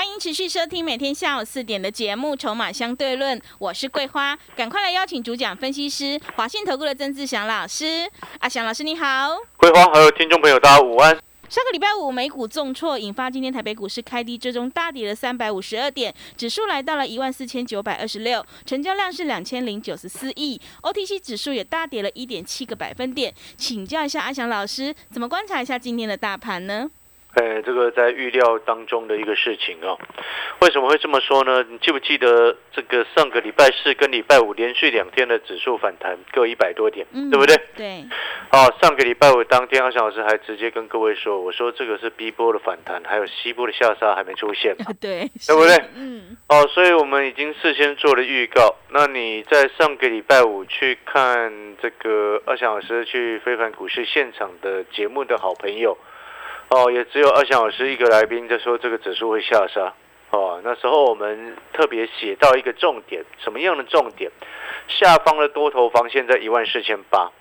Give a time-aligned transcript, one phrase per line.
[0.00, 8.10] 欢迎持续收听每天下午四点的节目《筹码相对论》，我是桂花，赶快来邀请主讲分析师华信投顾的曾志祥老师。
[8.38, 11.10] 阿祥老师你好，桂花还有听众朋友大家午安。
[11.50, 23.34] 上个礼拜五美股重挫，引发今天台北股市开低，最终大跌了三百五十二点，指数来到了一万四千九百二十六，成交量是两千零九十四亿，OTC 指数也大跌了一点七个百分点。
[23.58, 26.90] 请教一下阿祥老师，怎么观察一下今天的大盘呢？
[27.34, 29.96] 哎，这个在预料当中的一个事情哦。
[30.60, 31.64] 为什么会这么说呢？
[31.68, 37.56] 你记不记得这个上个礼拜四跟礼拜五连续两天的指数反弹各一百多点，对不对？
[37.76, 38.04] 对。
[38.50, 44.86] 哦，上个礼拜五当天，阿翔老师还直接跟各位说，我说这个是 B 波的反弹，还有 C 波的下杀还没出现嘛？
[45.00, 45.76] 对，对不对？
[45.94, 46.36] 嗯。
[46.48, 48.74] 哦，所以我们已经事先做了预告。
[48.88, 55.96] 那你在上个礼拜五去看这个阿翔老师去非凡股市现场的节目的好朋友。
[56.70, 59.92] 哦，也只有二翔老师一个来宾在说这个指数会下杀。
[60.30, 64.30] 哦，那时候我们特别写到一个重点，什么样的重点？
[64.86, 67.32] 下方的多头防线在一万四千八，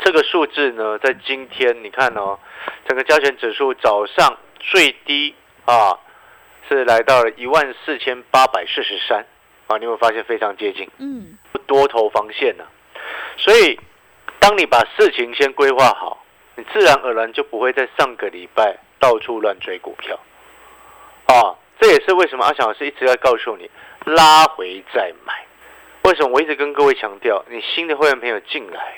[0.00, 2.38] 这个数字呢，在今天你看哦，
[2.86, 5.98] 整个加权指数早上最低啊
[6.68, 9.24] 是来到了一万四千八百四十三
[9.68, 12.64] 啊，你会发现非常接近，嗯，多头防线呢。
[13.38, 13.80] 所以，
[14.38, 16.25] 当你把事情先规划好。
[16.56, 20.18] 你自然而然就不会在上个礼拜到处乱追股票，
[21.26, 23.70] 啊，这也是为什么阿翔老师一直在告诉你
[24.04, 25.34] 拉回再买。
[26.02, 28.94] 为什么我一直跟各位强调，你新的会员朋友进来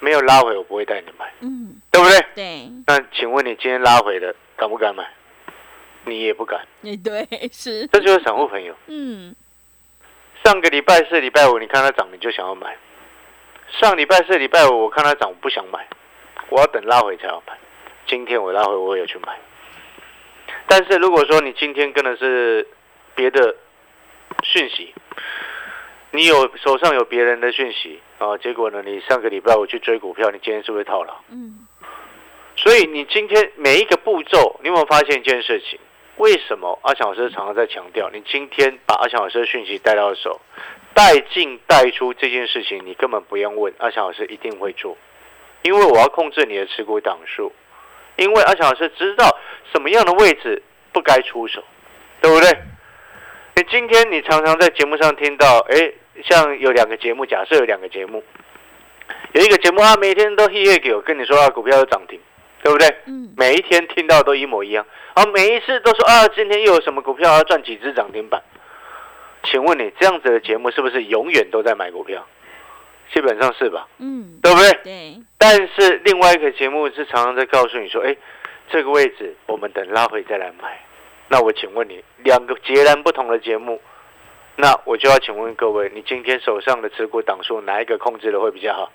[0.00, 2.26] 没有拉回，我不会带你买，嗯，对不对？
[2.34, 5.06] 对，那请问你今天拉回的敢不敢买？
[6.04, 8.74] 你也不敢，你 对，是，这就是散户朋友。
[8.86, 9.34] 嗯，
[10.42, 12.70] 上个礼拜四、礼拜五，你看它涨，你就想要买；
[13.70, 15.86] 上礼拜四、礼拜五，我看它涨，我不想买。
[16.52, 17.58] 我要等拉回才要买，
[18.06, 19.38] 今天我拉回我也去买。
[20.66, 22.68] 但是如果说你今天跟的是
[23.14, 23.56] 别的
[24.42, 24.94] 讯息，
[26.10, 31.14] 你有手上有别人的讯息啊，结果呢，你上个礼拜我去追股票，你今天是不是套牢？
[31.30, 31.66] 嗯。
[32.54, 35.80] 所以你今天每一个步骤，你有没有发现一件事情？
[36.18, 40.38] 为什么阿强老师常常在强调，你今天把阿强老师的讯息带到手，
[40.92, 44.98] 带进带出这件事情，你根本不用问，阿强老师一定会做。
[45.62, 47.52] 因为我要控制你的持股档数，
[48.16, 49.38] 因为阿强老师知道
[49.72, 50.62] 什么样的位置
[50.92, 51.62] 不该出手，
[52.20, 52.50] 对不对？
[53.54, 55.92] 你今天你常常在节目上听到，哎，
[56.24, 58.22] 像有两个节目，假设有两个节目，
[59.32, 62.18] 有一个节目啊，每天都黑夜给我跟你说啊，股票要涨停，
[62.62, 62.88] 对不对？
[63.06, 63.32] 嗯。
[63.36, 68.42] 每一天听到都一模一样，啊，每一次都说啊，今天又有什么股票要赚几只涨停板？
[69.44, 72.26] 请问你这样子的节目是不是永远都在买股票？
[73.12, 73.86] 基本上是吧？
[73.98, 74.72] 嗯，对不对？
[74.82, 75.22] 对。
[75.38, 78.16] 但是另外一个节目是常常在告诉你说，哎，
[78.70, 80.80] 这个位置我们等拉回再来买。
[81.28, 83.80] 那我请问你，两个截然不同的节目，
[84.56, 88.92] 那我就要请问各位，你今天手上的持股档数哪一个控制的会比较好？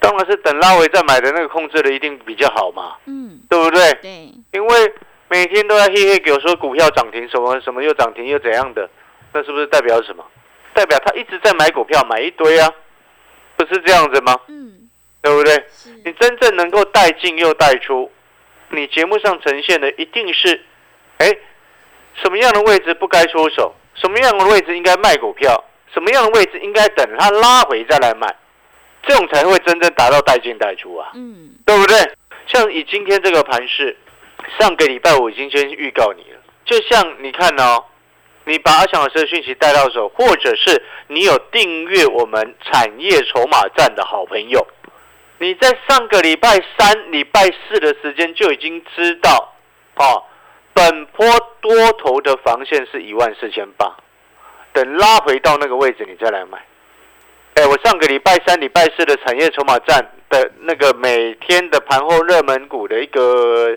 [0.00, 2.96] 当然是等拉回再买的那个控制的一定比较好嘛。
[3.06, 3.92] 嗯，对不对？
[4.02, 4.10] 对。
[4.52, 4.94] 因为
[5.28, 8.88] 每天都要嘿嘿给我说股票涨停，什么什么又涨停又怎样的，
[9.32, 10.24] 那是不是代表什么？
[10.74, 12.70] 代表他一直在买股票，买一堆啊。
[13.56, 14.38] 不是这样子吗？
[14.48, 14.88] 嗯，
[15.22, 15.64] 对不对？
[16.04, 18.10] 你真正能够带进又带出，
[18.70, 20.62] 你节目上呈现的一定是，
[21.18, 21.34] 哎，
[22.22, 28.34] 什么样的位置不该出手，什么样的位置应该卖股票，什么样的位置应该等它拉回再来买，
[29.06, 31.10] 这种才会真正达到带进带出啊。
[31.14, 31.96] 嗯，对不对？
[32.46, 33.96] 像以今天这个盘势，
[34.58, 37.84] 上个礼拜我已经先预告你了，就像你看哦。
[38.46, 44.66] 你把阿强老师的讯息带到手，或者是你有订阅我们产业筹码站的好朋友，
[45.38, 49.54] 你在上个礼拜三、礼拜四的时间就已经知道，
[49.96, 50.22] 哦，
[50.74, 51.26] 本波
[51.62, 53.96] 多头的防线是一万四千八，
[54.74, 56.58] 等拉回到那个位置你再来买。
[57.54, 63.74] 哎，我上个礼拜三、礼拜四的产业筹码站的那个每天的盘后热门股的一个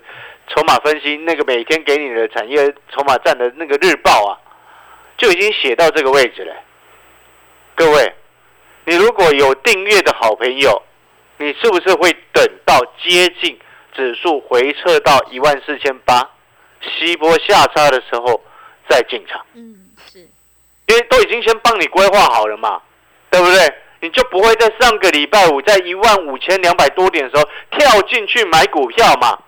[0.47, 4.37] 筹码分析，那个每天给你的产业筹码站的那个日报啊。
[5.17, 6.55] 就已经写到这个位置了，
[7.75, 8.13] 各位，
[8.85, 10.81] 你如果有订阅的好朋友，
[11.37, 13.59] 你是不是会等到接近
[13.95, 16.29] 指数回撤到一万四千八，
[16.81, 18.41] 西波下杀的时候
[18.87, 19.43] 再进场？
[19.53, 20.19] 嗯，是。
[20.87, 22.81] 因为都已经先帮你规划好了嘛，
[23.29, 23.73] 对不对？
[23.99, 29.39] 你就不会在上个礼拜五在一万五千两百多点的时候跳进去买股票嘛，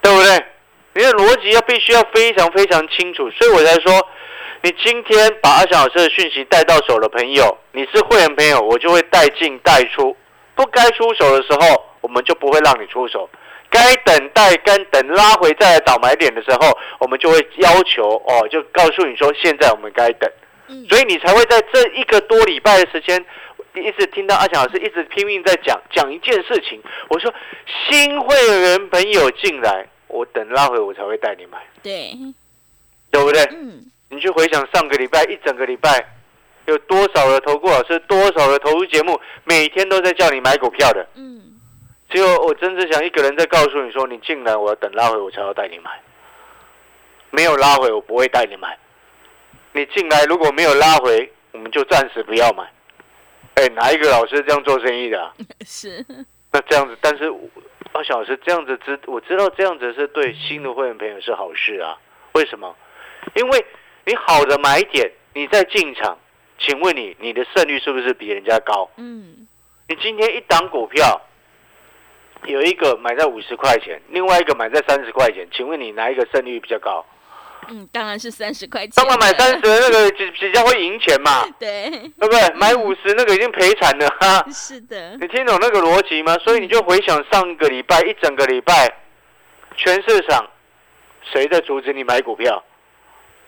[0.00, 0.46] 对不对？
[0.94, 4.08] 你的逻辑要必须要非常非常清楚，所以我才说，
[4.62, 10.16] 你今天把阿翔老师的讯息带到手的朋友，你是会员朋友，我就会带进带出，
[10.54, 13.28] 不该出手的时候，我们就不会让你出手。
[13.70, 20.30] 该等待跟等拉回再来找买点的时候，我们就会要求哦，就告诉你说，现在我们该等，
[20.90, 23.24] 所以你才会在这一个多礼拜的时间，
[23.74, 26.82] 一直听到阿强老师一直拼命在讲讲一件事情。
[27.08, 27.32] 我说
[27.88, 32.12] 新会员朋友进来，我等拉回我才会带你买，对，
[33.10, 33.42] 对不对？
[33.50, 36.06] 嗯，你去回想上个礼拜一整个礼拜，
[36.66, 41.04] 有多少的投顾老师，多少的投资节目，每天都在叫你买股票的。
[41.14, 41.58] 嗯，
[42.10, 45.90] 只有我真正想一个人在告诉你说，你进来我要等拉回我才要带你买，
[47.30, 48.78] 没有拉回我不会带你买。
[49.72, 52.70] 你进来如果没有拉回，我们就暂时不要买。
[53.54, 55.32] 哎，哪一个老师这样做生意的、啊？
[55.64, 56.04] 是，
[56.50, 57.32] 那这样子，但是
[57.92, 61.98] 阿小老师这样子知，我知道这样子是对新的会员朋友是好事啊。
[62.32, 62.74] 为什么？
[63.34, 63.66] 因为
[64.06, 66.18] 你好的买点，你再进场，
[66.58, 68.88] 请问你你的胜率是不是比人家高？
[68.96, 69.46] 嗯，
[69.88, 71.20] 你今天一档股票，
[72.44, 77.04] 有一个买在五十块钱，另外一个买在三十块钱，请问你哪一个胜率比较高？
[77.70, 78.90] 嗯，当然是三十块钱。
[78.96, 82.50] 当然买三十的那个比比较会赢钱嘛， 对，对不对？
[82.54, 84.44] 买五十那个已经赔惨了哈。
[84.52, 86.36] 是的，你听懂那个逻辑吗？
[86.44, 88.92] 所以你就回想上个礼拜一整个礼拜，
[89.76, 90.48] 全市场
[91.32, 92.62] 谁在阻止你买股票？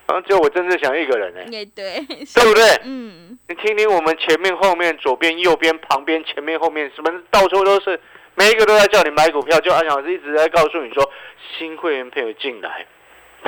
[0.07, 2.63] 然后只有我真正想一个人呢、也对，对不对？
[2.83, 7.99] 嗯，你听听我们前面、后面、左边、右边、旁边、前面、后面，什么到处都是，
[8.35, 9.59] 每一个都在叫你买股票。
[9.61, 11.11] 就安小老师一直在告诉你说，
[11.57, 12.85] 新会员朋友进来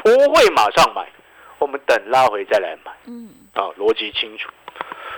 [0.03, 1.07] 不会马上买，
[1.59, 2.91] 我们等拉回再来买。
[3.05, 4.49] 嗯，啊，逻辑清楚。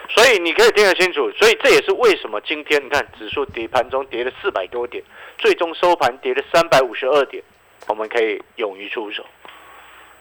[0.09, 5.03] 所以你可以听得清楚，所以这也是为什么今天你看指数跌盘中跌了四百多点，
[5.37, 7.43] 最终收盘跌了三百五十二点，
[7.87, 9.23] 我们可以勇于出手，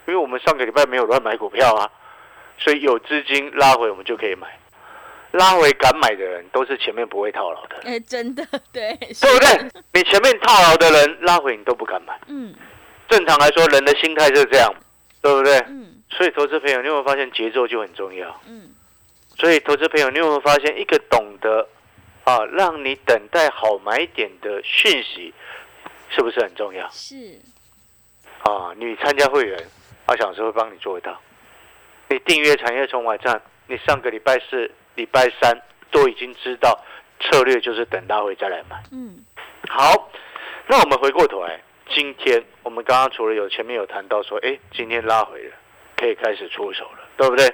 [0.07, 1.91] 因为我们上个礼拜没有乱买股票啊，
[2.59, 4.59] 所以有资金拉回我们就可以买，
[5.31, 9.71] 拉回敢买的人都是前面不会套牢的，哎，真的，对，对不对？
[9.95, 12.55] 你前面套牢的人拉回你都不敢买，嗯
[13.09, 14.73] 正常来说人的心态是这样，
[15.23, 15.59] 对不对？
[15.69, 18.41] 嗯所以投资朋友，你有没有发现节奏就很重要？
[18.47, 18.71] 嗯，
[19.37, 21.69] 所以，投资朋友，你有没有发现，一个懂得
[22.25, 25.35] 啊，让你等待好买点的讯息，
[26.09, 27.39] 是不是很重要是，
[28.43, 28.73] 啊？
[28.77, 29.59] 你参加会员，
[30.07, 31.21] 阿小时会帮你做到。
[32.09, 35.61] 你订阅产业筹码站，你上个礼拜四、礼拜三
[35.91, 36.83] 都已经知道
[37.21, 38.83] 策略就是等大会再来买。
[38.93, 39.23] 嗯
[39.69, 40.11] 好，
[40.67, 41.61] 那我们回过头来，
[41.91, 45.57] 今天我们刚刚除了有前面有谈到说，哎，今天拉回了，
[45.97, 47.47] 可以开始出手了，对不对？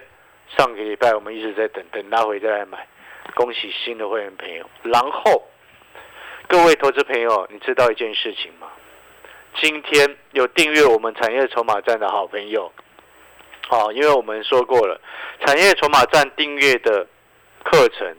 [0.56, 2.86] 上个礼拜我们一直在等等拉回再来买，
[3.34, 4.68] 恭喜新的会员朋友。
[4.82, 5.42] 然后，
[6.48, 8.68] 各位投资朋友，你知道一件事情吗？
[9.60, 12.70] 今天有订阅我们产业筹码站的好朋友，
[13.70, 15.00] 哦，因为我们说过了，
[15.46, 17.06] 产业筹码站订阅的
[17.62, 18.16] 课程，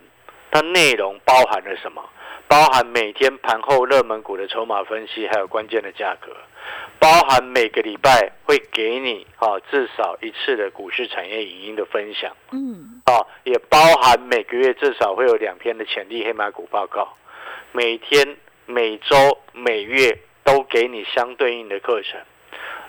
[0.50, 2.02] 它内容包含了什么？
[2.48, 6.32] 包含每天盘后热门股的筹码分析，还有关键的价格，
[6.98, 17.16] 包含每个礼拜会给你啊至少一次的股市产业影音的分享嗯啊，也包含每个月至少会有两篇的潜力黑马股报告，
[17.72, 19.16] 每天、每周、
[19.52, 22.20] 每月都给你相对应的课程。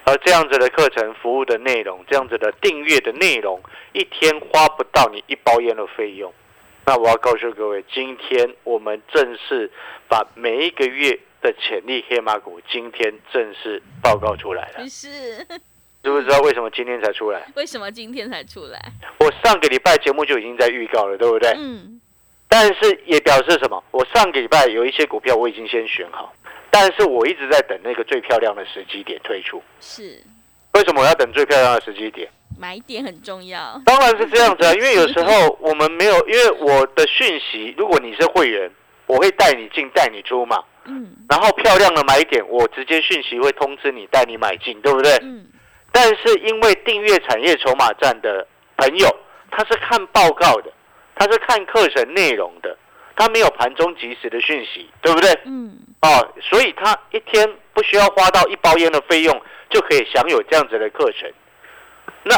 [0.04, 3.60] 而这样子的课程服务的内容，这样子的订阅的内容，
[3.92, 6.32] 一天花不到你一包烟的费用。
[6.88, 9.70] 那我要告诉各位，今天我们正式
[10.08, 11.10] 把每一个月
[11.42, 14.88] 的潜力黑马股，今天正式报告出来了。
[14.88, 15.36] 是，
[16.02, 17.46] 知不知道为什么今天才出来？
[17.56, 18.80] 为什么今天才出来？
[19.20, 21.50] 我上个礼拜节目就已经在预告了，对不对？
[21.58, 22.00] 嗯
[22.48, 23.84] 但是也表示什么？
[23.90, 26.32] 我上个礼拜有一些股票我已经先选好，
[26.70, 29.62] 但是我一直在等那个最漂亮的时机点推出。
[29.82, 30.24] 是，
[30.72, 32.26] 为什么我要等最漂亮的时机点？
[32.58, 33.80] 买点很重要。
[33.84, 38.70] 当然是这样子啊，因为有时候我们没有，因为我的讯息，如果你是会员，
[39.06, 45.12] 我会带你进带你出嘛，嗯然后漂亮的买点，我直接讯息会通知你带你买进，对不对？
[45.22, 45.46] 嗯
[45.90, 48.46] 但是因为订阅产业筹码站的
[48.76, 49.08] 朋友，
[49.50, 50.70] 他是看报告的，
[51.14, 52.76] 他是看课程内容的，
[53.16, 55.30] 他没有盘中及时的讯息，对不对？
[55.46, 61.28] 嗯哦，所以他一天不需要花到一包烟的费用，就可以享有这样子的课程。
[62.24, 62.36] 那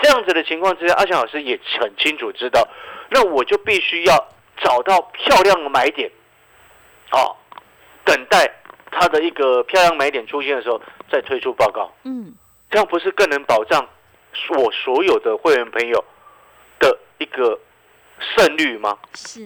[0.00, 2.66] 这样子的情况之下，阿翔老师也很清楚知道，
[3.10, 4.28] 那我就必须要
[4.62, 6.10] 找到漂亮的买点，
[7.12, 7.36] 哦，
[8.04, 8.50] 等待
[8.90, 12.34] 它的一个漂亮买点出现的时候再推出报告，嗯，
[12.70, 13.88] 这样不是更能保障
[14.58, 16.04] 我所有的会员朋友
[16.78, 17.58] 的一个
[18.36, 18.98] 胜率吗？
[19.14, 19.40] 是，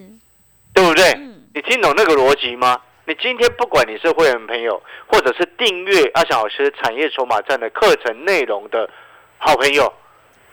[0.72, 1.12] 对不对？
[1.12, 2.80] 嗯，你听懂那个逻辑吗？
[3.08, 8.90] 你今天不管你是会员朋友，或者是订阅阿翔老师产业筹码站的课程内容的
[9.38, 9.92] 好朋友，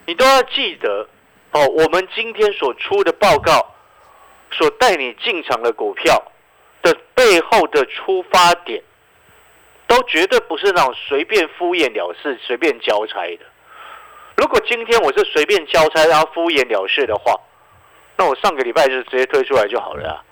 [0.06, 1.08] 你都要记得
[1.52, 3.74] 哦，我们今天所出的报告，
[4.52, 6.22] 所带你进场的股票
[6.82, 8.84] 的背后的出发点，
[9.88, 13.46] 都绝对不是那种随便敷衍了事、随便交差的。
[14.36, 17.40] 如果今天我是随便交差然后敷衍了事的话，
[18.18, 20.24] 那我上个礼拜就直接推出来就好了啊。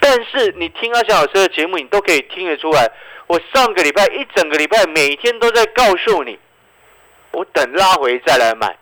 [0.00, 2.90] 但是你听阿翔老师的节目，你都可以听得出来，
[3.26, 6.38] 我上个礼拜一整个礼拜每天都在告诉你，
[7.32, 8.76] 我等拉回再来买。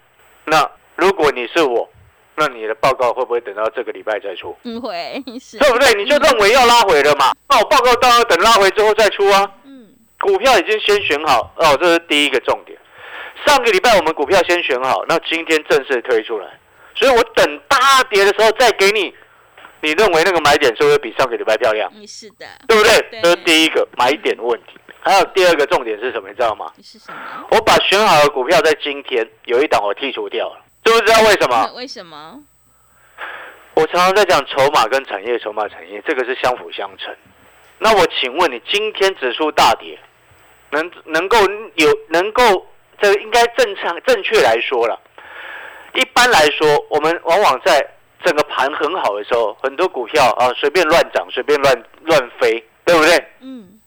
[0.44, 1.88] 那如果你是我，
[2.36, 4.56] 那你的报告会不会等到这个礼拜再出？
[4.62, 5.92] 不会是，对不对？
[5.94, 7.32] 你就认为要拉回了嘛？
[7.48, 9.50] 那我报告当然等拉回之后再出啊。
[9.64, 9.88] 嗯，
[10.20, 12.78] 股票已经先选好哦，这是第一个重点。
[13.46, 16.46] 上个礼拜我们股票先选好，那今天正式推出来，
[16.94, 19.14] 所以我等大跌的时候再给你。
[19.80, 21.88] 你认为那个买点是不是比上个礼拜漂亮？
[21.94, 22.92] 嗯是的，对不对？
[23.10, 24.72] 对这是第一个买点问题。
[25.08, 26.28] 还有第二个重点是什么？
[26.28, 26.70] 你知道吗？
[26.82, 27.46] 是什么？
[27.50, 31.72] 我把选好的股票在今天有一档我剔除掉了，知不知道为什么？
[31.74, 32.38] 为什么？
[33.72, 37.14] 我常常在讲筹码跟产业，筹码产业这个是相辅相成。
[37.78, 39.98] 那我请问你，今天指数大跌，
[40.72, 41.38] 能能够
[41.76, 42.66] 有能够
[43.00, 45.00] 这个应该正常正确来说了。
[45.94, 47.80] 一般来说，我们往往在
[48.22, 53.24] 整个盘很好的时候，很多股票啊随便乱涨，随便乱乱飞，对不对？
[53.40, 53.77] 嗯，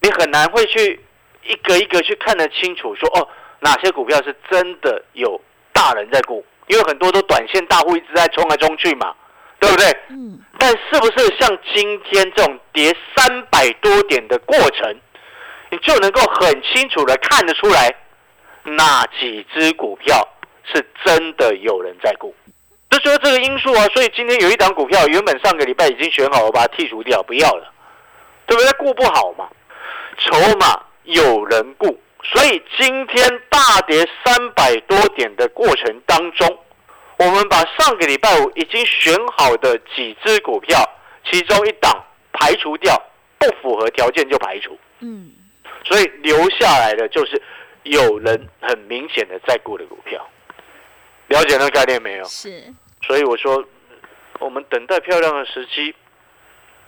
[0.00, 1.00] 你很难会去
[1.44, 3.28] 一个一个去看得清楚说，哦
[3.60, 5.40] 哪些股票是真的有
[5.72, 9.14] 大人在顾，因为很多都短线大户一直在冲来冲去嘛，
[9.58, 9.86] 对不对？
[10.08, 14.96] 嗯，但是不是像今天这种跌三百多点的过程，
[15.70, 17.94] 你就能够很清楚的看得出来
[18.62, 20.26] 哪几只股票
[20.72, 22.34] 是真的有人在顾？
[22.88, 23.86] 就说这个因素啊。
[23.94, 27.70] 所以今天有一档股票，原本上个礼拜已经选好，我把它剔除掉，不要了，
[28.46, 28.72] 对不对？
[28.78, 29.48] 顾不好嘛，
[30.18, 36.58] 筹码有人顾，所以今天大跌三百多点的过程当中。
[37.18, 40.82] 我们把上个礼拜五已经选好的几只股票，
[41.30, 42.96] 其中一档排除掉，
[43.38, 45.30] 不符合条件就排除，嗯，
[45.84, 47.42] 所以留下来的就是
[47.82, 50.26] 有人很明显的在顾的股票。
[51.28, 52.24] 了解那个概念没有？
[52.24, 52.64] 是，
[53.02, 53.62] 所以我说，
[54.38, 55.94] 我们等待漂亮的时机，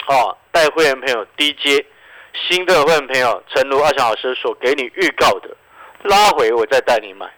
[0.06, 1.84] 哦，带会员朋友低接，
[2.34, 5.56] 新的会员朋友，诚如阿翔老师所给你预告的，
[6.02, 7.30] 拉回我再带你买。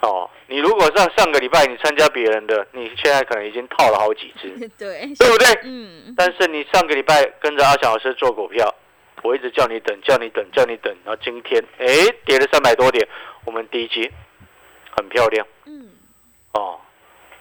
[0.00, 5.46] 哦，你如果上上个礼拜你参加别人的，你现在可能已经套了好几只， 对，对不对？
[5.64, 8.74] 嗯，但是你上个礼拜跟着阿翔老师做股票，
[9.22, 11.86] 我一直叫你等，叫你等，叫你等，然后今天哎
[12.26, 13.08] 跌了三百多点，
[13.46, 14.12] 我们低接，
[14.94, 15.46] 很漂亮。
[15.64, 15.88] 嗯，
[16.52, 16.78] 哦，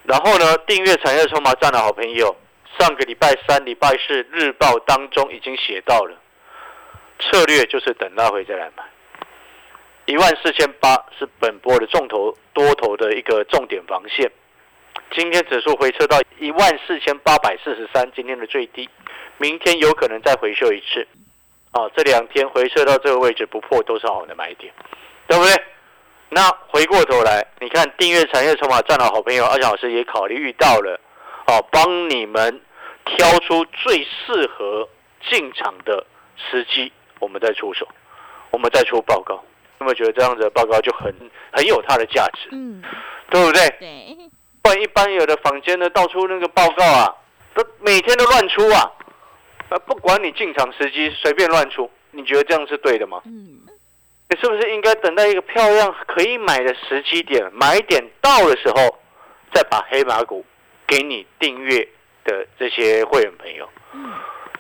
[0.04, 2.34] 然后呢，订阅产业筹码站的好朋友，
[2.80, 6.16] 上个礼拜三、礼拜四日报当中已经写到了，
[7.32, 8.84] 策略就是等拉回再来买。
[10.06, 14.30] 一万四千八是本波的重头多头的一个重点防线，
[15.12, 18.90] 今天指数回撤到一万四千八百四十三，今天的最低，
[19.38, 21.08] 明天有可能再回撤一次。
[21.72, 24.72] 啊，这两天回撤到这个位置不破都是好的买点，
[25.28, 25.56] 对不对？
[26.30, 31.00] 那回过头来，你看订阅产业筹码站的好朋友阿翔老师也考虑遇到了，
[31.48, 32.62] 哦，帮你们
[33.06, 34.90] 挑出最适合
[35.30, 36.92] 进场的时机，
[37.24, 37.88] 我们再出手，
[38.52, 39.42] 我们再出报告。
[39.80, 41.14] 有没有觉得这样子的报告就很
[41.52, 42.82] 很有它的价值，嗯，
[43.30, 43.68] 对不对？
[43.80, 44.18] 对，
[44.62, 47.14] 不然一般有的坊间呢到处那个报告啊，
[47.54, 48.92] 都每天都乱出啊，
[49.70, 53.22] 啊，不管你进场时机随便乱出，你觉得这样是对的吗？
[53.26, 53.62] 嗯，
[54.30, 59.00] 你是不是应该等待一个漂亮可以买的时机点，买点到的时候，
[59.54, 60.46] 再把黑马股
[60.88, 61.86] 给你订阅
[62.24, 64.14] 的这些会员朋友，嗯，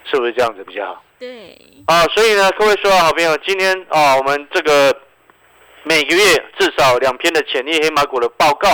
[0.03, 1.03] 是不是这样子比较好？
[1.23, 4.93] 对，啊，所以呢，各位所有好朋友，今天啊，我们这个
[5.83, 6.21] 每个月
[6.59, 8.69] 至少两篇的潜力黑马股的报告，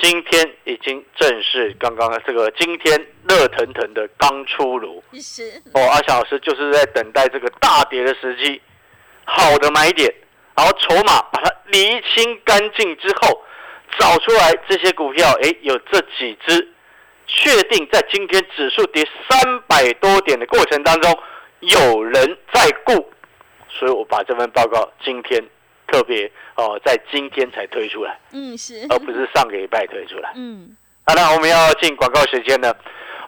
[0.00, 8.58] 今天已经正式刚刚这个今天热腾腾的刚出炉是，哦，阿翔老师就是在等待这个大跌的时机，
[9.26, 10.10] 好的买点，
[10.56, 13.42] 然后筹码把它厘清干净之后，
[13.98, 16.72] 找出来这些股票，哎，有这几只，
[17.26, 21.14] 确定在今天指数跌三百多点的过程当中。
[21.62, 22.92] 有人在顾，
[23.68, 25.42] 所以我把这份报告今天
[25.86, 30.32] 特别哦，在今天才推出来，嗯，是，而不是上个礼拜推出来。
[30.34, 30.76] 嗯，
[31.06, 32.76] 好了，我们要进广告时间了。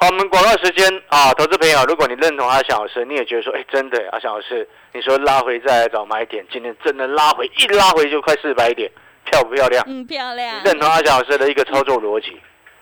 [0.01, 8.91] 好，我们广告时间啊，投资朋友，如果你认同阿翔老师，你也觉得说，哎，真的，阿翔老师，你说拉回再来找买点，今天真的拉回，一拉回就快四百点，
[9.25, 9.85] 漂不漂亮？
[9.87, 10.61] 嗯，漂亮。
[10.65, 12.37] 认同阿翔老师的一个操作逻辑，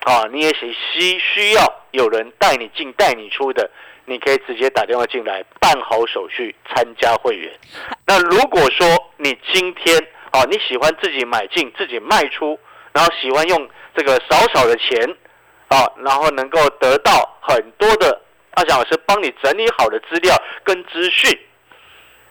[0.05, 3.71] 啊，你也需需需要有人带你进、带你出的，
[4.05, 7.53] 你可以直接打电话进来办好手续参加会员。
[8.07, 9.97] 那如果说你今天
[10.31, 12.59] 啊，你喜欢自己买进、自己卖出，
[12.93, 15.17] 然后喜欢用这个少少的钱
[15.69, 18.21] 啊，然后能够得到很多的
[18.53, 21.31] 阿翔老师帮你整理好的资料跟资讯，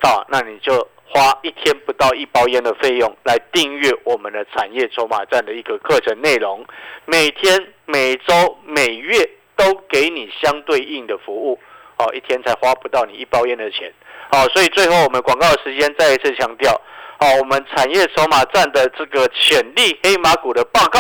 [0.02, 0.88] 啊，那你就。
[1.14, 6.66] 花一天不到一包烟的费用来订阅我们的产业筹码站的一个课程内容，
[7.04, 9.30] 每天、每周、每月
[9.62, 11.60] 都给你相对应的服务，
[12.00, 13.94] 哦，一天才花不到你一包烟的钱，
[14.32, 16.74] 哦，所以最后我们广告时间再一次强调，
[17.20, 21.00] 哦，我们产业筹码站的这个潜力黑马股的报告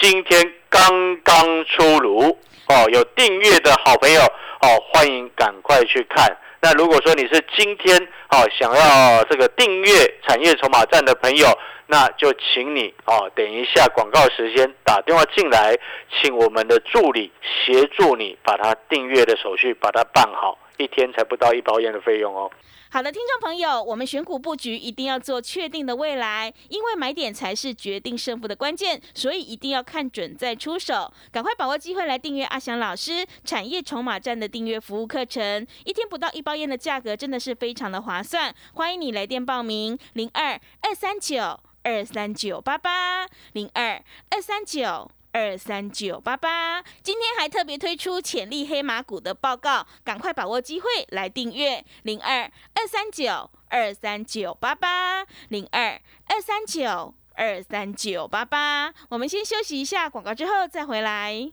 [0.00, 0.80] 今天刚
[1.22, 2.34] 刚出炉，
[2.68, 6.34] 哦，有订阅的好朋友，哦，欢迎赶快去看。
[6.60, 7.96] 那如果说你是今天
[8.30, 9.90] 哦想要这个订阅
[10.26, 11.46] 产业筹码站的朋友，
[11.86, 15.78] 那就请你哦等一下广告时间打电话进来，
[16.20, 22.50] 请我们的助理协助你把它订阅的手续把它办好，一天才不到一包烟的费用哦。
[22.90, 45.10] 好的，听众朋友，我们选股布局一定要做确定的未来，因为买点才是决定胜负的关键，所以一定要看准再出手，赶快把握机会来订阅阿翔老师产业筹码站的订阅服务课程，一天不到一包烟的价格，真的是非常的划算，欢迎你来电报名零二二三九二三九八八零二二三九。
[45.38, 52.42] 二三九八八，今天还特别推出潜力黑马股的报告，赶快把握机会来订阅零二
[52.74, 58.92] 二三九二三九八八零二二三九二三九八八。
[59.10, 61.52] 我们先休息一下广告，之后再回来。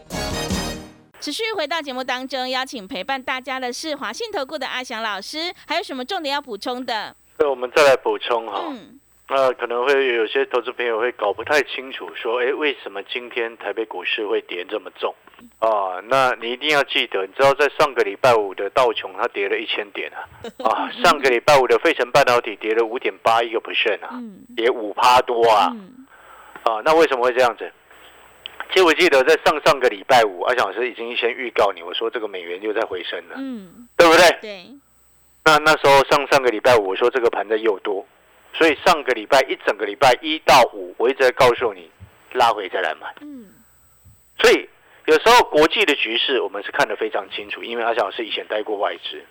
[1.21, 7.15] 持续回到节目当中，邀请陪伴大家的是华信投顾的阿翔老师，还有什么重点要补充的？
[7.37, 8.63] 那我们再来补充哈。
[8.71, 8.99] 嗯。
[9.29, 15.13] 那可能会有些投资朋友会搞不太清楚，说，哎，为什么今天台北股市会跌这么重？
[15.59, 20.25] 啊，那你一定要记得，你知道在上个礼拜五的道琼它跌了一千点啊，
[20.67, 24.19] 啊，上个礼拜五的费城半导体跌了五点八一个 percent 啊，
[24.55, 25.71] 跌五趴多啊，
[26.63, 27.71] 啊，那为什么会这样子？
[28.71, 34.37] 其实我记得在上上个礼拜五，阿翔老师已经先预告你，我说这个美元又在回升了，嗯，对不对？
[34.41, 34.65] 对。
[35.43, 38.05] 那那时候上上个礼拜五，我说这个盘在又多。
[38.53, 41.89] 所以上个礼拜一整个礼拜一到五，我一直在告诉你，
[42.33, 43.13] 拉回再来买。
[43.21, 43.47] 嗯。
[44.39, 44.69] 所以
[45.05, 49.21] 有时候国际的局势我们是看得非常清楚，因为阿翔老师以前待过外资。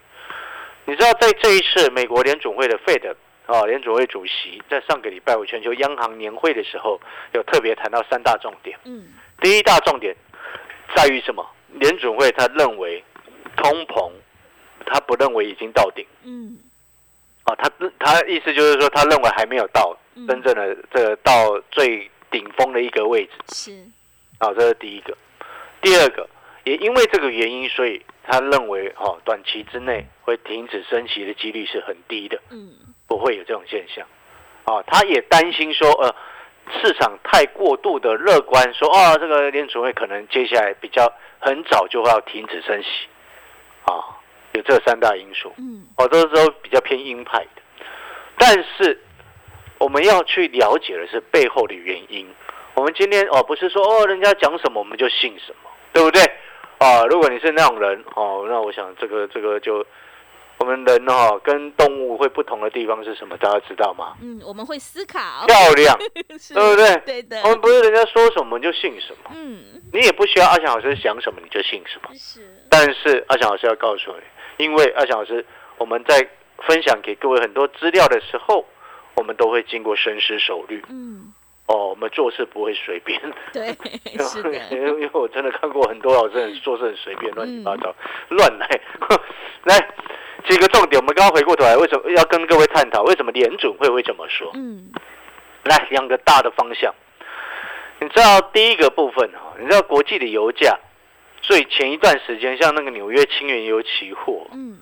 [0.85, 3.15] 你知道在这一次美国联总会的 Fed
[3.47, 7.01] 啊联总会主席在上个礼拜五全球央行年会的时候，
[7.33, 8.79] 有特别谈到三大重点。
[8.85, 9.09] 嗯。
[9.41, 10.15] 第一大重点
[10.95, 11.47] 在于什么？
[11.75, 13.03] 联准会他认为
[13.57, 14.11] 通膨，
[14.87, 16.05] 他不认为已经到顶。
[16.25, 16.59] 嗯。
[17.45, 19.97] 哦，他他意思就是说，他认为还没有到
[20.29, 23.33] 真正的这个到最顶峰的一个位置。
[23.49, 23.73] 是，
[24.39, 25.17] 啊，这是第一个。
[25.81, 26.29] 第二个，
[26.65, 32.39] 也因为这个原因，所以他认为，哦，短期之内会停止升息的几率是很低的。
[32.51, 32.69] 嗯，
[33.07, 34.07] 不会有这种现象。
[34.65, 36.15] 啊，他也担心说，呃，
[36.83, 42.89] 市场太过度的乐观，说，哦，这个联储会可能接下来比较很早就会要停止升息。
[43.85, 44.17] 啊。
[44.53, 47.63] 有这三大因素，嗯，哦，都是都比较偏鹰派的，
[48.37, 49.01] 但是
[49.79, 52.29] 我们要去了解的是背后的原因。
[52.75, 56.21] 我们今天哦，不是说哦，人家讲什么我们就信什么，对不对？
[56.79, 59.87] 啊，如果你是那种人哦，那我想这个这个就
[60.61, 63.37] 我们人哈跟动物会不同的地方是什么？
[63.39, 64.15] 大家知道吗？
[64.23, 66.23] 嗯，我们会思考，漂亮， 对
[66.71, 66.97] 不对？
[67.07, 72.41] 对的，我们不是人家说什么就信什么，嗯，你也不需要阿翔老师想什么你就信什么，是。
[72.69, 74.65] 但是阿翔老师要告诉你。
[74.65, 75.45] 因为阿翔老师，
[75.79, 76.29] 我们在
[76.67, 78.67] 分享给各位很多资料的时候，
[79.15, 80.85] 我们都会经过深思熟虑。
[80.91, 81.33] 嗯，
[81.69, 83.19] 哦，我们做事不会随便。
[83.55, 83.69] 对，
[84.29, 84.51] 是的。
[84.71, 87.95] 因为因为我真的看过很多老师很做事很随便，乱七八糟，
[88.29, 88.69] 乱来。
[89.65, 89.89] 来
[90.49, 93.03] 几个重点，我们刚刚回过头来，为什么要跟各位探讨？
[93.03, 94.51] 为什么联准会会这么说？
[94.55, 94.91] 嗯，
[95.65, 96.95] 来两个大的方向。
[98.01, 100.79] 你知道第一个部分哈，你知道国际的油价。
[101.43, 104.79] 最前一段时间，像那个纽约轻原油期货，嗯，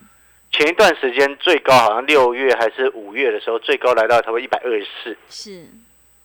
[0.50, 5.64] 前一段时间最高好像六月还是五月的时候，最高来到差不多一百二十四，是，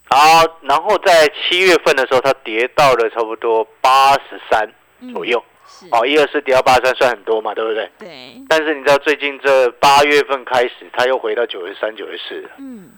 [0.10, 0.18] 好，
[0.62, 4.68] 然后在七月份的时候，它跌到了差不多八十三
[5.02, 5.38] 嗯左右。
[5.40, 5.53] 是，
[5.92, 7.90] 哦，一二四跌到八三算很多嘛，对不对？
[8.00, 12.92] 对，但是你知道最近这八月份开始，它又回到九十三、九十四了，嗯，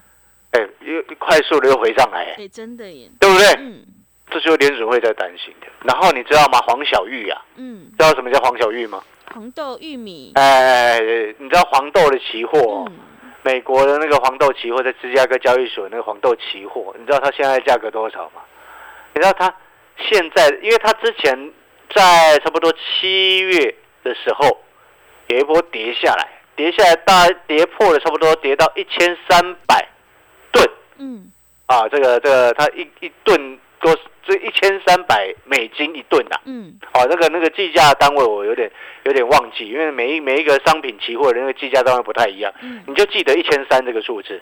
[0.52, 3.46] 哎，又快速的又回上来，哎，真的耶，对不对？
[3.58, 3.84] 嗯
[4.28, 5.68] 这就是联准会在担心的。
[5.84, 6.58] 然后你知道吗？
[6.66, 9.00] 黄小玉啊，嗯，知道什么叫黄小玉吗？
[9.32, 10.98] 红豆、玉米，哎，
[11.38, 12.84] 你知道黄豆的期货、哦？
[12.90, 18.42] 嗯，美国的那个黄豆期货在芝加哥交易所那个黄豆期货，你知道它现在价格多少吗？
[19.14, 19.54] 你知道它
[20.10, 21.52] 现在，因为它之前
[21.94, 24.58] 在差不多七月的时候
[25.28, 29.88] 有一波跌下来，跌下来大跌破了差不多跌到一千三百
[30.52, 30.68] 吨
[30.98, 31.32] 嗯，
[31.66, 36.40] 啊，这个这个它一一吨多这一千三百美金一吨啊。
[36.44, 38.70] 嗯，哦，那个那个计价单位我有点
[39.04, 44.40] 有点忘记，因为每一每一个商品期货的那个计价单位不太一样，嗯，你就记得一千三这个数字。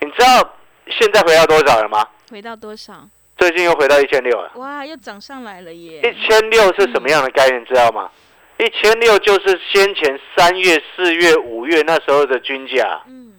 [0.00, 0.56] 你知道
[0.88, 2.06] 现在回到多少了吗？
[2.30, 3.08] 回到多少？
[3.40, 4.50] 最近又回到一千六了。
[4.56, 5.98] 哇，又涨上来了耶！
[6.00, 7.64] 一千六是什么样的概念？
[7.64, 8.10] 知道吗？
[8.58, 13.00] 一千六就是先前三月、四月、五月那时候的均价。
[13.08, 13.32] 嗯，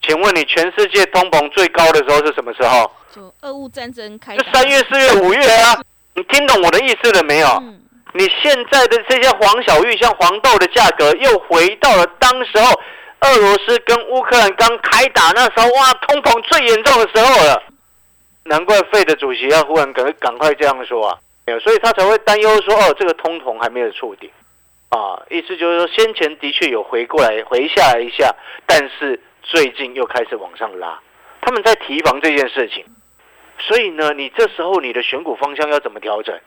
[0.00, 2.90] 请问你全世界通膨最高的时候是什么时候？
[3.14, 5.78] 就俄乌战争开始，就三月、四月、五月啊！
[6.14, 7.46] 你听懂我的意思了没有？
[7.60, 7.78] 嗯，
[8.14, 12.72] 你现在的这些黄小玉，像黄豆的价格又回到了当时候
[13.20, 17.62] 俄罗斯跟乌克兰刚开打那时候，哇，通膨最严重的时候了。
[18.46, 21.18] 难怪费的主席要忽然赶赶快这样说啊，
[21.62, 24.30] 所以他才会担忧说，哦，这个通膨还没有触顶
[24.88, 28.34] 啊，意思就是说先前的确有回过来回下来一下，
[28.66, 30.98] 但是最近又开始往上拉，
[31.40, 32.84] 他们在提防这件事情。
[33.58, 36.38] 所以呢，你这时候你的选股方向要怎么调整？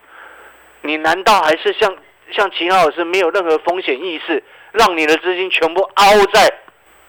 [0.82, 1.96] 你难道还是像
[2.32, 6.54] 像秦老师没有任何风险意识，让你的资金全部凹在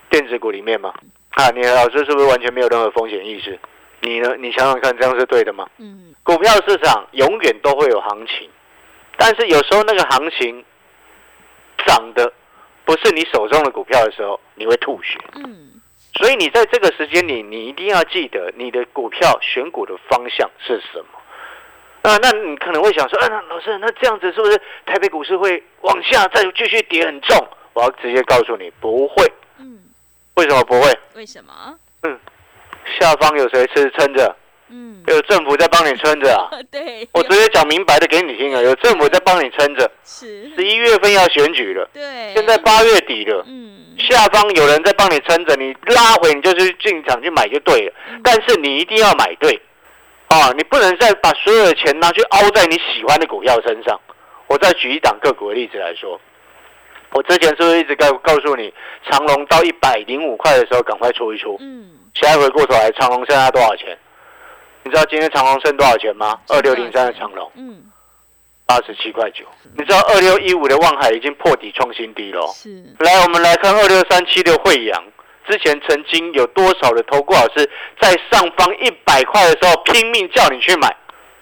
[0.09, 0.93] 电子股里面吗？
[1.31, 3.59] 啊，你的老师是不是完全没有任何风险意识？
[4.01, 4.35] 你呢？
[4.39, 5.69] 你想想看，这样是对的吗？
[5.79, 8.49] 嗯，股票市场永远都会有行情，
[9.17, 10.65] 但是有时候那个行情
[11.87, 12.33] 涨的
[12.85, 15.19] 不是你手中的股票的时候，你会吐血。
[15.35, 15.81] 嗯，
[16.15, 22.11] 所以你在这个时间里，你一定要记得你的股票选股的方向是什么。
[22.11, 27.37] 啊，那你可能会想说，啊，那老师，那这样子是不是台北股市会往下再继续跌很重？
[27.75, 29.31] 我要直接告诉你，不会。
[29.59, 29.79] 嗯，
[30.35, 30.99] 为什么不会？
[31.15, 31.79] 为什么？
[32.99, 34.37] 下方有谁吃撑着？
[34.73, 36.49] 嗯，有政府在帮你撑着啊！
[36.71, 39.91] 对，我直接讲明白的给你听啊，有政府在帮你撑着。
[40.05, 47.93] 是，十一月份要选举了，对，现在八月底了，嗯，下方有人在帮你撑着，你拉回你就去进场去买就对了。
[48.11, 49.61] 嗯但是你一定要买对，
[50.29, 53.99] 啊，你不能再把所有的钱拿去凹在你喜欢的股票身上。
[54.47, 56.21] 我再举一档个股的例子来说，
[57.13, 58.73] 我之前是不是一直告告诉你，
[59.11, 61.57] 长隆到一百零五块的时候赶快出一出？
[61.61, 63.97] 嗯，现在回过头来，长隆剩下多少钱？
[64.83, 66.39] 你知道今天长隆剩多少钱吗？
[66.49, 67.83] 二六零三的长隆嗯，
[68.67, 69.45] 八十七块九。
[69.75, 72.51] 你知道二六一五的望海已经破底创新低了哦。
[72.55, 75.03] 是，来，我们来看二六三七的惠阳，
[75.49, 77.69] 之前曾经有多少的投顾老师
[78.01, 80.95] 在上方一百块的时候拼命叫你去买？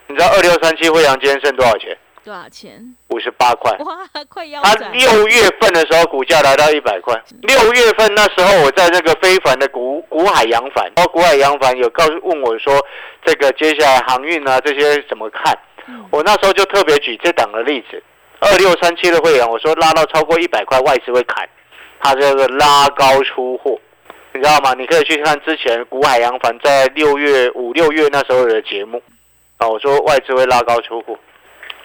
[0.07, 1.97] 你知道二六三七惠阳今天剩多少钱？
[2.29, 2.95] 多少钱？
[3.09, 3.73] 五十八块。
[3.79, 3.97] 哇，
[4.29, 12.85] 快腰它，六月份的时候股价来到一百块，六月份那时候我在那个非凡的股股海洋帆，然后股海洋帆有告诉问我说，
[13.25, 15.59] 这个接下来航运啊这些怎么看？
[15.87, 16.05] 嗯。
[16.11, 18.03] 我那时候就特别举这档的例子，
[18.41, 21.49] 二六三七的会员，我说拉到超过一百块，外资会砍，
[22.01, 23.81] 它这个拉高出货，
[24.35, 24.75] 你知道吗？
[24.75, 29.03] 你可以去看之前股海洋帆在六月五六月那时候的节目，
[29.57, 31.19] 啊，我说外资会拉高出货，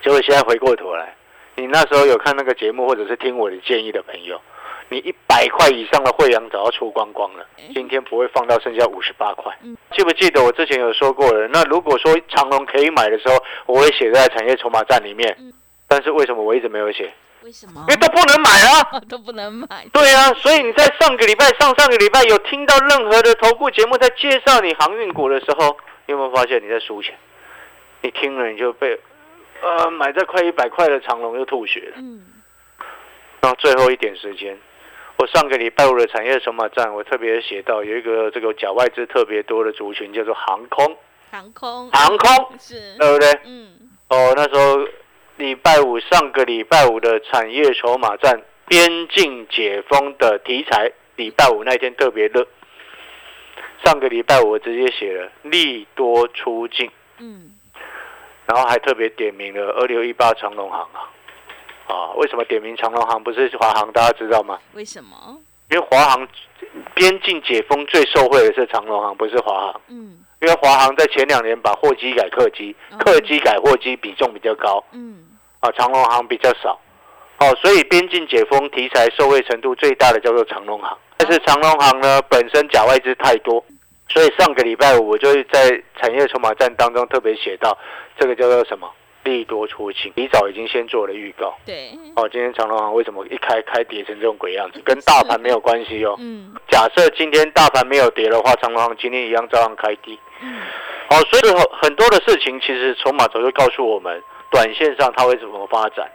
[0.04, 1.16] 结果现在回过头来，
[1.56, 4.39] 你那时候有看那个节目或者是听我的建议的朋友，
[4.89, 9.58] 你一百块以上的会员早要出光光了，今天不会放到剩下五十八块。
[9.63, 11.48] 嗯记不记得我之前有说过了？
[11.48, 13.36] 那如果说长隆可以买的时候，
[13.66, 15.54] 我会写在产业筹码站里面嗯。
[15.88, 17.13] 但是为什么我一直没有写？
[17.44, 19.00] 为什么因为都不能买啊。
[19.08, 19.86] 都不能买？
[19.94, 27.16] 对啊，所以你在上个礼拜、上上个礼拜有听到任何的投顾节目在介绍你航运股的时候，你有没有发现你在输钱？
[28.02, 29.00] 你听了你就被，
[29.63, 31.93] 呃，买在快一百块的长隆又吐血了。
[31.95, 32.21] 嗯，
[33.41, 34.58] 然后最后一点时间，
[35.17, 40.97] 我上个礼拜五的产业筹码站，我特别写到有一个这个脚外资特别多的族群，叫做航空，
[41.32, 43.39] 航空，航空，是，对不对？
[43.45, 43.69] 嗯，
[44.10, 44.86] 哦，那时候
[45.38, 52.45] 礼拜五上个礼拜五的产业筹码站边境解封的题材，礼拜五那天特别热。
[53.86, 57.52] 上个礼拜五我直接写了利多出境，嗯，
[58.45, 61.10] 然后还特别点名了二六一八长隆行啊。
[61.86, 63.91] 啊，为什么点名长隆行不是华航？
[63.91, 64.58] 大家知道吗？
[64.73, 65.38] 为什么？
[65.69, 66.27] 因为华航
[66.93, 69.82] 边境解封最受惠的是长隆航，不是华航。
[69.88, 75.25] 嗯，因为华航在前两年把货机改客机，客机改货机比重比较高，嗯，
[75.60, 76.79] 啊，长龙航比较少，
[77.39, 83.63] 哦，所以边境解封题材受惠程度最大的叫做长龙航，但是长龙航呢本身假外资太多，
[84.13, 87.76] 所以上个礼拜五我就在产业筹码战当中特别写到，
[88.17, 88.88] 这个叫做什么？
[89.23, 91.56] 利多出清，提早已经先做了预告。
[91.65, 94.82] 对，哦，今天长隆行为什么一开开跌成这种鬼样子？
[94.84, 96.13] 跟大盘没有关系哦。
[96.19, 100.19] 嗯假设今天大盘没有跌的话，长隆行今天一样照样开低。
[100.41, 100.60] 嗯
[101.10, 104.21] 哦，所以很很多的事情，其实筹码早就告诉我们，
[104.52, 106.06] 短线上它会怎么发展，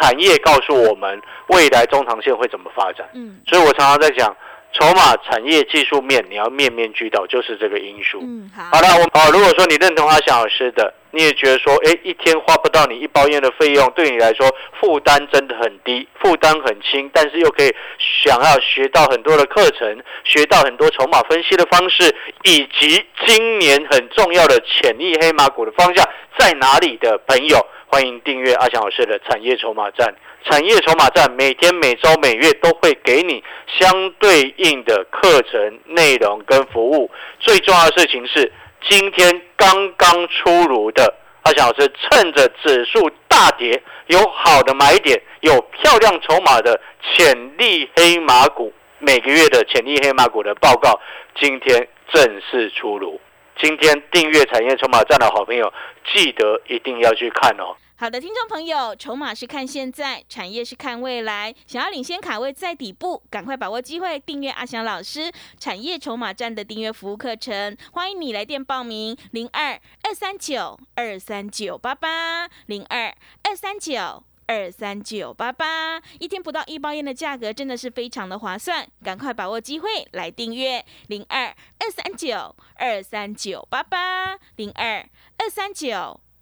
[0.00, 3.06] 产业告诉我们未来中长线会怎么发展。
[3.12, 4.34] 嗯所以我常常在讲，
[4.72, 8.20] 筹码、产业、技术面，你要面面俱到，就是这个因素。
[8.22, 26.06] 嗯，好，好了，我好，如果说你认同阿翔老师的，你也觉得说，哎，一天花不到你一包烟的费用，对你来说负担真的很低，负担很轻，但是又可以想要学到很多的课程，学到很多筹码分析的方式，以及今年很重要的潜力黑马股的方向
[26.38, 27.64] 在哪里的朋友，
[27.96, 30.14] 欢迎订阅阿翔老师的产业筹码站。
[30.44, 37.10] 产业筹码站每天、每周、每月都会给你相对应的课程内容跟服务。
[37.40, 38.52] 最重要的事情是，
[38.86, 51.00] 今天刚刚出炉的阿翔老师，趁着指数大跌，有好的买点，有漂亮筹码的潜力黑马股，每个月的潜力黑马股的报告，
[51.40, 53.18] 今天正式出炉。
[53.58, 55.72] 今天订阅产业筹码站的好朋友，
[56.04, 57.74] 记得一定要去看哦。
[57.98, 61.54] 好的，听众朋友，筹码是看现在，产业是看未来。
[61.66, 67.74] 想要领先卡位在底部，赶快把握机会，订阅阿翔老师产业筹码站的订阅服务课程。
[67.92, 74.22] 欢迎你来电报名：零二二三九二三九八八零二二三九。
[74.48, 81.46] 二三九八八，一天不到一包烟的价格真的是非常的划算，赶快把握机会来订阅零二
[81.80, 85.04] 二三九二三九八八零二
[85.38, 86.20] 二三九。